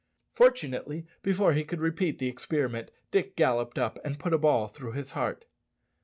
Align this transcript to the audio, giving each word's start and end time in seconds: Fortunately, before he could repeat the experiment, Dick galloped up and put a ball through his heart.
Fortunately, 0.33 1.05
before 1.21 1.53
he 1.53 1.63
could 1.63 1.79
repeat 1.79 2.17
the 2.17 2.25
experiment, 2.27 2.89
Dick 3.11 3.35
galloped 3.35 3.77
up 3.77 3.99
and 4.03 4.17
put 4.17 4.33
a 4.33 4.39
ball 4.39 4.67
through 4.67 4.93
his 4.93 5.11
heart. 5.11 5.45